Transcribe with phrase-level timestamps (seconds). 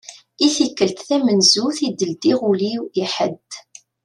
[0.45, 3.47] I tikkelt tamenzut i d-ldiɣ ul-iw i ḥed.